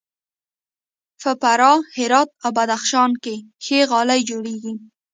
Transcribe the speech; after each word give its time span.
په 1.21 1.31
فراه، 1.41 1.79
هرات 1.95 2.29
او 2.43 2.49
بدخشان 2.57 3.11
کې 3.23 3.35
ښه 3.63 3.79
غالۍ 3.89 4.21
جوړیږي. 4.29 4.73